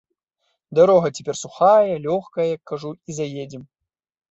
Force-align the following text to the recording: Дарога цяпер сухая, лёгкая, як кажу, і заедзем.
Дарога 0.79 1.07
цяпер 1.19 1.35
сухая, 1.43 1.95
лёгкая, 2.07 2.47
як 2.55 2.61
кажу, 2.75 2.89
і 3.07 3.11
заедзем. 3.21 3.63